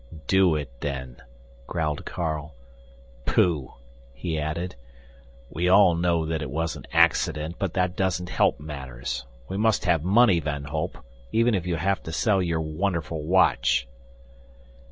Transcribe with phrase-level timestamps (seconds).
[0.25, 1.17] "Do it, then,"
[1.67, 2.55] growled Carl.
[3.27, 3.73] "Pooh,"
[4.15, 4.73] he added,
[5.51, 9.27] "we all know that it was an accident, but that doesn't help matters.
[9.47, 10.97] We must have money, Van Holp
[11.31, 13.87] even if you have to sell your wonderful watch."